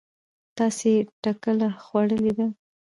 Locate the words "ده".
2.37-2.47